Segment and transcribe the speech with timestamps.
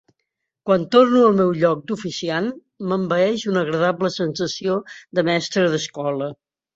[0.67, 2.47] Quan torno al meu lloc d'oficiant
[2.91, 4.79] m'envaeix una agradable sensació
[5.19, 6.31] de mestre d'escola.